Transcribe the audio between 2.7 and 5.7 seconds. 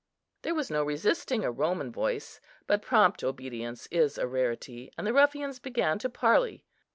prompt obedience is a rarity, and the ruffians